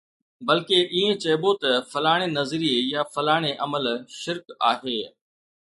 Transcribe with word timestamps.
بلڪ 0.47 0.67
ائين 0.77 1.11
چئبو 1.23 1.51
ته 1.61 1.71
فلاڻي 1.91 2.27
نظريي 2.37 2.75
يا 2.93 3.01
فلاڻي 3.13 3.51
عمل 3.63 3.85
شرڪ 4.21 4.45
آهي. 4.71 4.99